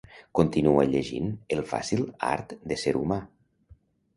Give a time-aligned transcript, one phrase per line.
[0.37, 1.27] "Continua llegint
[1.57, 2.01] ""El fàcil
[2.31, 3.19] art de ser humà""?"